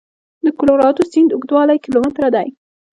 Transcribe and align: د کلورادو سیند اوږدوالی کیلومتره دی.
د 0.45 0.47
کلورادو 0.59 1.03
سیند 1.11 1.31
اوږدوالی 1.33 1.77
کیلومتره 1.85 2.29
دی. 2.35 2.47